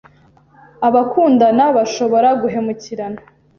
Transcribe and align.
abakundana 0.87 1.65
bashobora 1.77 2.29
guhemukirana 2.41 3.19